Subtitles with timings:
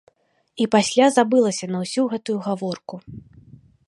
[0.63, 2.95] І пасля забылася на ўсю гэтую гаворку.